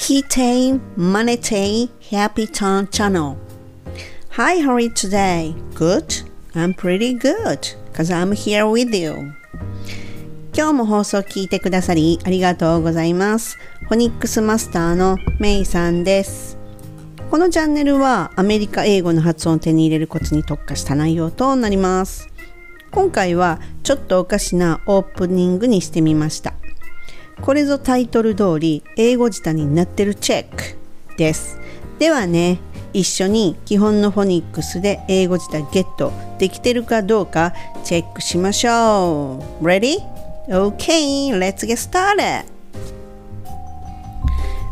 [0.00, 3.36] Keytain Monetay Happy Turn Channel.
[4.30, 5.54] Hi, how are you today?
[5.74, 6.22] Good?
[6.54, 9.34] I'm pretty good, cause I'm here with you.
[10.56, 13.58] 今日も放送を聞いてくださりありがとうございます。
[13.82, 16.56] フォニックスマスターのメイさんです。
[17.30, 22.30] このチャンネルはアメリカ英語の発音を手に入れるコツに特化した内容となります。
[22.90, 26.54] 今回はちょっとおかしなオープニングにしてみました。
[27.42, 30.76] これぞタイトル通り英語舌になってるチェック
[31.16, 31.58] です。
[31.98, 32.58] ではね、
[32.92, 37.54] 一緒に基本のフォニックスで英語舌ゲットできてるかどうか
[37.84, 39.64] チェックしましょう。
[39.64, 39.98] Ready?
[40.48, 42.44] Okay, let's get started!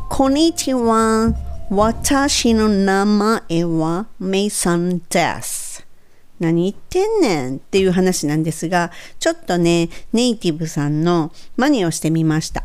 [0.09, 1.35] こんにちは。
[1.71, 5.88] 私の名前はメイさんです。
[6.41, 12.65] 何言ってんねんっていう話なんですが、ちょっとね、ネイティブさんの真似をしてみました。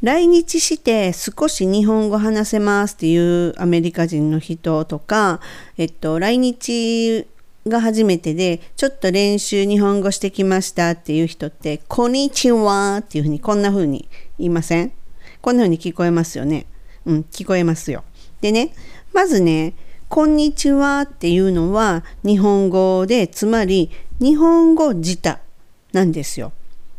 [0.00, 5.40] 来日して少し日本語話せますっていうアメリカ人の人とか、
[5.76, 7.26] えっと、来日
[7.66, 14.08] が初めてで、ちょっと練習日本語してきましたっていう人って、こんにちはっていうふうにこんなふうに
[14.38, 14.92] 言いません？
[15.40, 16.66] こんなふうに聞こえますよね。
[17.04, 18.04] うん、聞こえますよ。
[18.40, 18.72] でね、
[19.12, 19.74] まずね、
[20.08, 25.38] こんにちはっていうのは日本語で、つまり日本語舌
[25.92, 26.52] なんですよ。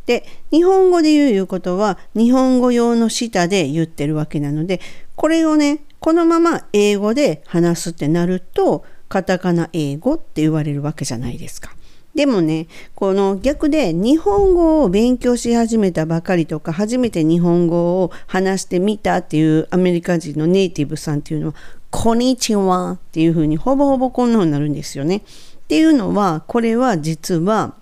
[0.06, 4.80] で、日本語で言ういうことは日本語用の舌で言ってるわけなので、
[5.16, 11.74] これをね、このまま英語で話すってなると、カタカナ英語って言われるわけじゃないですか。
[12.14, 21.56] でもね、この逆で日本語を勉強し始めたばかりとか、初めて日本語を話してみたっていうアメリカ人のネイティブさんっていうのは、
[21.92, 25.18] こんにちはっていうふうにほぼほぼこんな風になるんですよね。
[25.18, 25.22] っ
[25.68, 27.76] ていうのは、これは実は、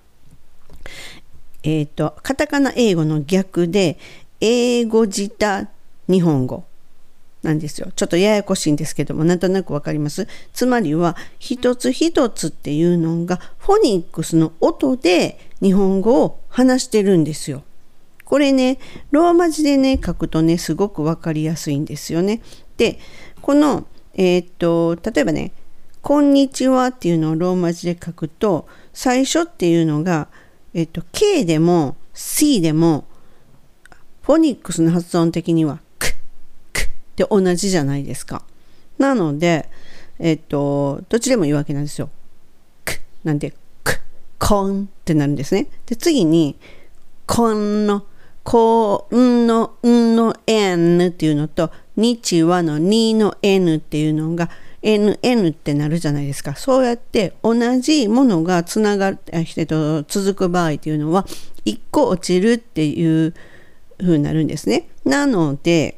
[1.64, 4.00] えっ、と、カタカナ英語の逆で、
[4.40, 5.68] 英語舌
[6.08, 6.64] 日本語
[7.44, 7.92] なんですよ。
[7.96, 17.64] ちょっとややこしいんですけども、なんとなくわかりますつまりは、一つ一つっていうのが、フォニックスの音で日本語を話してるんですよ。
[18.24, 18.80] これね、
[19.12, 22.42] ローマ字でね、書くとね、すごくわかりやすいんですよね。
[22.78, 23.00] で、
[23.42, 23.86] この、
[24.18, 25.52] えーっと、例えばね、
[26.02, 30.28] こんにちはっていうのをローマ字で書くと、最初っていうのが、
[30.74, 33.06] えっと、K でも C でも、
[34.24, 36.14] フォニックスの発音的には、クッ、
[36.74, 38.44] クって同じじゃないですか。
[38.98, 39.70] なので、
[40.18, 42.10] えっと、どっちでもいいわけなんですよ。
[42.86, 43.54] クなんで、
[43.84, 44.00] ク、
[44.40, 45.68] コンってなるんですね。
[45.86, 46.58] で、次に、
[47.28, 48.08] こんの、
[48.44, 50.36] こんの、んの
[50.78, 54.50] n っていうのと、日はの2の n っていうのが、
[54.84, 56.56] nn ってなるじゃないですか。
[56.56, 61.26] そうやって同じものがつながる、えっと、続く場合っていうのは、
[61.66, 63.34] 1個落ちるっていう
[64.00, 64.88] 風になるんですね。
[65.04, 65.98] なので、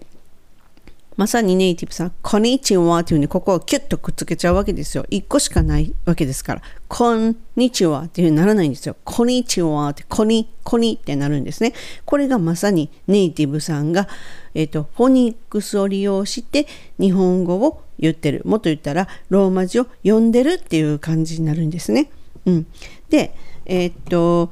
[1.19, 5.05] まさにネイティブさん、こんにちはっていうふうにここをキュッとくっつけちゃうわけですよ。
[5.09, 8.95] 一個しかないわけですから、こんにちはっていうふうにならないんですよ。
[9.03, 11.73] こんにちはって、こに、こにってなるんですね。
[12.05, 14.07] これがまさにネイティブさんが、
[14.53, 16.67] えっ、と、フォニックスを利用して
[17.01, 18.41] 日本語を言ってる。
[18.45, 22.09] もっと言ったら、ローマ字を読んでるっていう感じになるんですね。
[22.45, 22.67] うん。
[23.09, 24.51] で、えっ、と、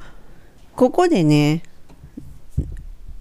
[0.76, 1.62] ここでね、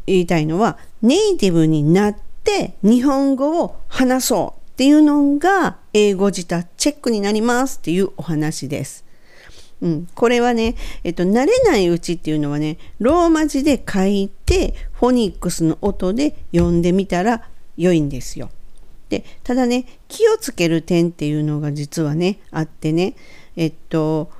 [0.05, 2.15] 言いたいのは、ネイティブになっ
[2.47, 9.03] て日本語を話そうっていうのが英語舌チェックになりますっていうお話です。
[9.81, 18.49] うん、これはね、えっと、慣れないうちっていうのはね、ローマ字で書いて、フォニックスの音で読んでみたら良いんですよ。
[19.09, 23.15] で、ただね、気をつける点っていうのが実はね、あってね、
[23.55, 24.31] えっと、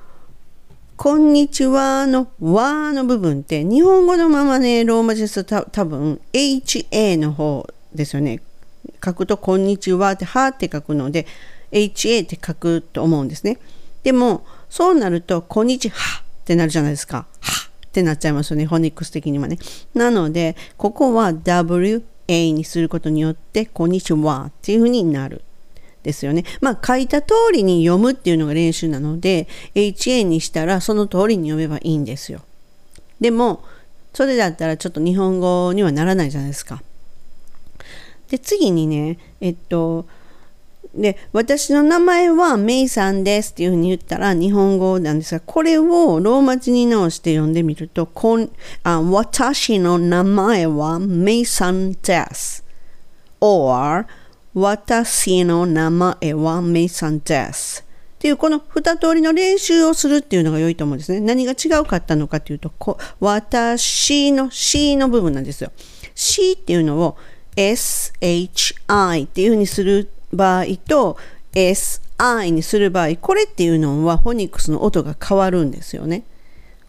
[0.96, 8.40] こんにちはのわの部分って日本語のままね、ローマ字ですと多分 HA の方ですよね。
[9.04, 11.26] 書くとこんにちはってはって書くので
[11.72, 13.58] HA って書くと思うんですね。
[14.02, 17.26] でもそうなるとこんにちはってなるじゃないですか。
[17.40, 18.66] はってなっちゃいますよね。
[18.66, 19.58] フォニックス的にはね。
[19.94, 25.42] なのでここは WA にすることによってこんにちはっていうふうになる。
[26.04, 26.44] ですよね。
[26.60, 32.40] まあ書いた通りに読むっていうのが練習なので HA にしたらその通りに読めばいいんですよ。
[33.20, 33.64] でも
[34.14, 36.82] それだったらちょっと日本語にはならないじゃないですか。
[38.30, 40.06] で次にねえっと
[40.94, 48.50] で私の名前はメイさんですっていうふうに言ったら日本語なんですがこれをローマ字に直して読んでみるとこん
[48.82, 52.64] あ私の名前はメイさんです
[53.40, 54.06] or
[54.54, 57.84] 私の名前はメイさんです。
[58.16, 61.20] っていうこの二通りの練習をするっていうのが良いと思うんですね。
[61.20, 65.70] 何が違うかったのかっていうと、こ私の C の部分なんですよ。
[66.16, 67.16] C っていうのを
[67.58, 71.16] SHI っていうふうにする場合と
[71.52, 76.22] SI にする場合、これっていうのはフォニックスの音が変わるんですよね。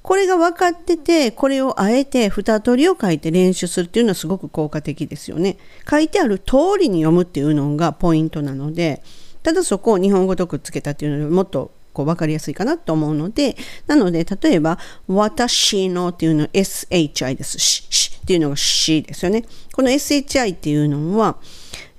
[0.03, 5.57] これが分かってて、これをあえて二通りを書いて練習するっていうのはすごく効果的ですよね。
[5.89, 9.01] 書いてある通りに読むっていうのがポイントなので、
[9.41, 13.57] ただそこを日本語とくっつけたっていうのはもっとこう分かりやすいかなと思うので、
[13.87, 17.59] なので、例えば、私のっていうの SHI です。
[17.59, 19.43] し、しっていうのがしですよね。
[19.73, 21.35] この SHI っていうのは、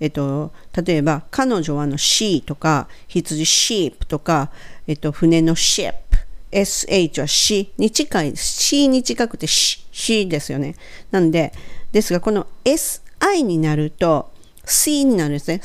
[0.01, 0.55] えっと、
[0.87, 4.51] 例えば、彼女はの she とか、羊 sheep とか、
[4.87, 5.93] えっと、船の ship。
[6.51, 10.77] sh は she に近い、she に近くて she ですよね。
[11.11, 11.53] なんで、
[11.93, 14.33] ですが、この si になると、
[14.65, 15.61] c になるんですね。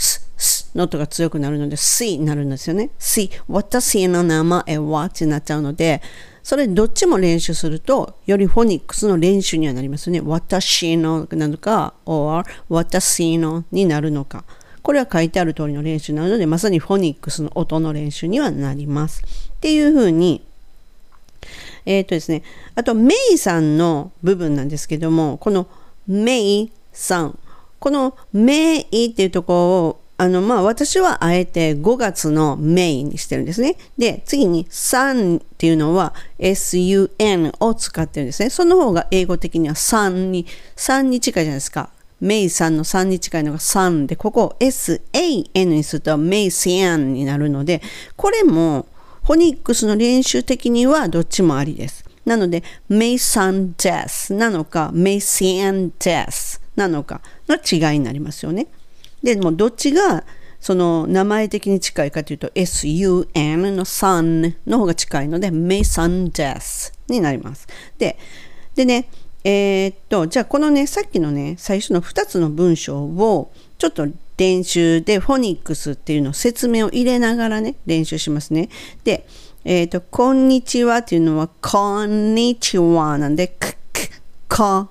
[0.75, 2.89] す、すの音が強くなるので、c になるんですよね。
[2.99, 6.01] c、私の名前はってなっちゃうので、
[6.43, 10.21] それどっちも練習すると、よりフォニックスの練習にはなりますよね。
[10.23, 14.43] 私のなのか、or 私のになるのか。
[14.83, 19.23] これは書いてある通りの練習なので、まさにフォニックスの音の練習にはなります。
[19.23, 20.45] っていうふうに、
[21.87, 22.43] えっ、ー、とですね、
[22.75, 25.67] あと、メイさんの部分なんですけども、この
[26.07, 27.39] メイさん、
[27.79, 33.75] このメイっていうとこを、あの、まあ、私はあえて5月のメインにしてるんですね。
[33.97, 38.49] で、次に3っていうのは sun を使ってるんですね。
[38.49, 40.45] その方が英語的には3に、
[40.77, 41.89] 3に近いじゃないですか。
[42.21, 47.81] メイさんの3に近いのが3で、ここを san にするとメイシアンになるので、
[48.15, 48.87] これも
[49.23, 52.05] フォニックスの練習的にはどっちもありです。
[52.23, 58.67] なので、メイサンデスなのか、メイシアンデスなのかの違いになりますよね。
[59.25, 60.23] でも、どっちが
[60.59, 63.25] その名前的に近いかというと、sun
[63.71, 67.67] の sun の方が近いので、メイサンデスになります。
[67.97, 68.17] で、
[68.75, 69.09] でね、
[69.43, 74.07] えー、っと、じゃあこのね、さっきのね、最初の2つの文章をちょっと
[74.37, 78.69] 練習でフォニックスっていうのを説明を入れながらね、練習しますね。
[79.03, 79.25] で、
[79.63, 84.09] えっ、と、こんにちはっていうのは、こんにちはなんで、く、く、
[84.49, 84.87] こ、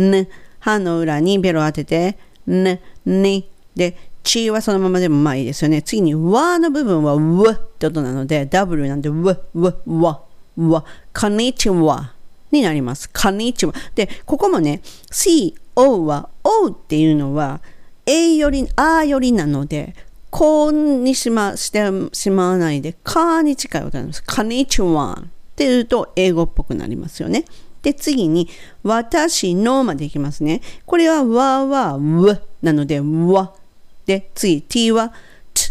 [0.00, 0.28] ん、
[0.60, 2.16] 歯の裏にベロ当てて、
[2.48, 5.82] ん、に、で、ちはそのままでもまあいいですよね。
[5.82, 10.22] 次に、わの部分は、うって音なので、W なんで、う、う、わ、
[10.56, 10.84] わ、
[11.18, 12.14] こんにちは
[12.50, 13.10] になります。
[13.10, 13.72] こんにちは。
[13.94, 17.60] で、ここもね、C、O は、O っていうのは、
[18.06, 19.94] A より、あよりなので、
[20.30, 21.82] こうにしまして
[22.14, 24.22] しまわないで、かに近いことになります。
[24.22, 27.44] かにちわっていうと英語っぽくなりますよね。
[27.82, 28.48] で、次に、
[28.82, 30.62] 私のまでいきますね。
[30.86, 33.54] これは、わは、うなので、わ。
[34.06, 35.12] で、次、t は、
[35.54, 35.70] t、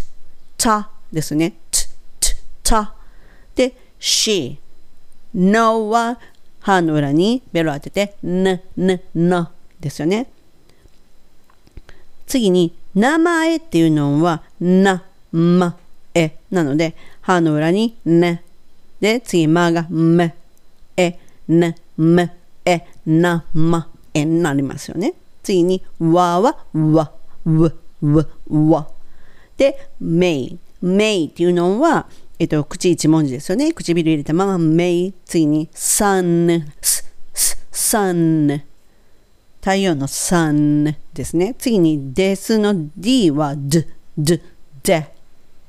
[0.58, 1.54] たですね。
[1.72, 1.88] t、
[2.20, 2.94] t、た。
[3.56, 4.58] で、she。
[5.34, 6.20] のは、
[6.60, 9.50] 歯の裏にベロ当てて、n、n、の
[9.80, 10.28] ですよね。
[12.28, 15.78] 次に、名前っていうのは、な、ま、
[16.14, 18.44] えなので、歯の裏にね。
[19.00, 20.36] で、次、まがめ、
[20.98, 21.18] え、
[21.48, 22.36] ね、め、
[22.66, 25.14] え、な、ま、えになりますよね。
[25.44, 27.12] 次に、わは、わ、
[27.46, 28.88] わ、わ、わ。
[29.58, 30.60] で、めい。
[30.82, 32.08] めいっていうのは、
[32.40, 33.72] えっと、口一文字ですよね。
[33.72, 35.14] 唇入れたまま、めい。
[35.26, 38.64] 次に、さん、す、す、さん。
[39.60, 41.54] 太陽の3ですね。
[41.60, 43.86] 次に、ですの D は D、
[44.18, 44.42] D、
[44.82, 45.04] D、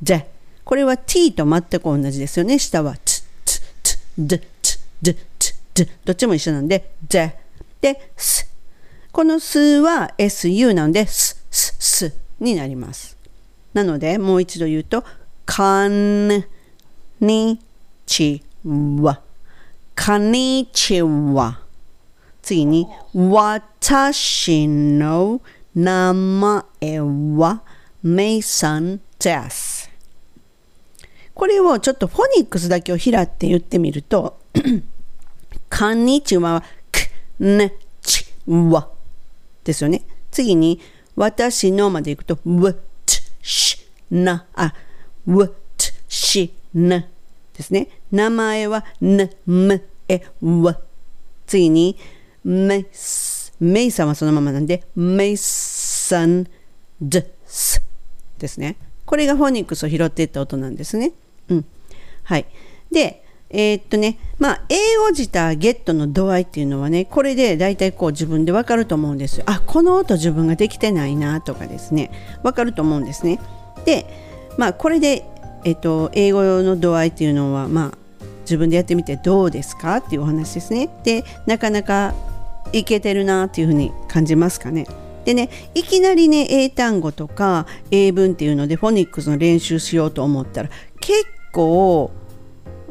[0.00, 0.24] D。
[0.64, 2.58] これは T と全く同じですよね。
[2.58, 5.90] 下は T、T、T、D、T、D、T、D。
[6.06, 7.18] どっちも一緒なんで、D。
[7.82, 8.48] で、S。
[9.12, 13.16] このすは SU なので、す、す、すになります。
[13.72, 15.04] なので、もう一度言うと、
[15.46, 16.44] かん
[17.20, 17.58] に
[18.06, 19.20] ちは。
[19.94, 21.60] かにちは。
[22.42, 25.40] 次に、私の
[25.74, 27.62] 名前は
[28.02, 29.90] メイさんです。
[31.34, 34.38] これをちょっとフォニックスだけを拾って言ってみると、
[35.70, 38.88] こんにちは、く、ね、ち、わ
[39.64, 40.02] ですよね。
[40.30, 40.80] 次に、
[41.16, 42.74] 私のまでいくと、わ、
[43.06, 44.74] つ、し、な、あ、
[45.26, 47.06] わ、つ、し、な
[47.56, 47.88] ですね。
[48.10, 50.80] 名前は、な、む、え、わ。
[51.46, 51.96] 次に、
[52.44, 52.86] メ
[53.60, 56.48] メイさんはそのままなんで、メイサン
[57.00, 57.82] デス
[58.38, 58.76] ですね。
[59.04, 61.12] これがフォニックスを拾っていった音なんですね。
[61.48, 61.64] うん。
[62.24, 62.46] はい。
[62.90, 69.44] で、えー、っとね、まあ、英語自体ゲットの度合いっていうのはね、これで大体こう自分でわかると思うんですよ。
[69.46, 72.10] あ、この音自分ができてないなとかですね、
[72.42, 73.38] わかると思うんですね。
[73.84, 74.06] で、
[74.56, 75.24] まあ、これで、
[75.64, 77.98] えっと、英語用の度合いっていうのは、まあ、
[78.40, 80.88] 自分でやってみてどうですかっていうお話ですね。
[81.04, 82.14] で、なかなか
[82.72, 84.86] いけてるなっていうふうに感じますかね。
[85.24, 90.68] でねいきなりね英単語とか英文っていうのでフォニックスの練習しようと思ったら
[91.00, 92.10] 結構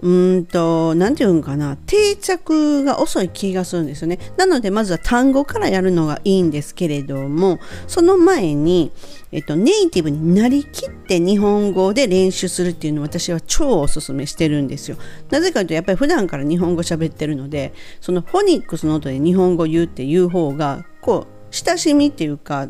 [0.02, 1.78] うんと何て言うんかな。
[1.86, 4.20] 定着が遅い気がするんですよね。
[4.36, 8.92] なのでまずは単語からやるのがいいんですけれどもその前に、
[9.32, 14.98] えっと、ネイティブになりきって日本語で練習するっていうのを私は超おすすめしてるんですよ。
[15.30, 22.68] なぜかというとやっぱり普段から日本語喋ってるのでそのフォニックスの音で日本語言うっていう方がこう親しみっていうか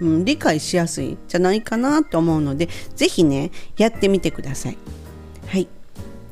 [0.00, 4.78] うん、理解しやすいじゃないかなと思うので是非ねやってみてください。
[5.46, 5.68] はい。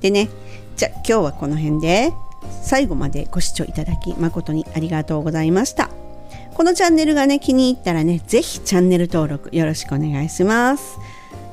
[0.01, 0.29] でね
[0.77, 2.13] じゃあ今日はこの辺で
[2.63, 5.91] 最後までご視聴いただき誠にありがとうございました
[6.55, 10.99] このチャンネルがね気に入ったらね是非チャンネル登録よろしくお願いします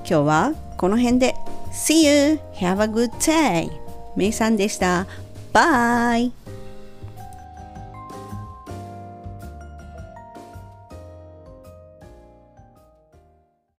[0.07, 1.35] 今日はこの辺で
[1.71, 2.39] See you!
[2.53, 3.69] Have a good day!
[4.15, 5.05] めいさんでした。
[5.51, 6.44] バイ